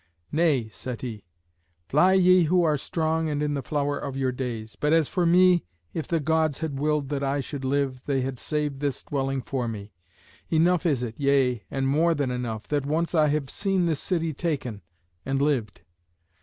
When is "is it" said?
10.87-11.13